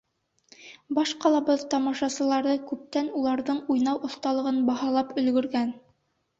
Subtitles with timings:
[0.97, 5.75] Баш ҡалабыҙ тамашасылары күптән уларҙың уйнау оҫталығын баһалап өлгөргән.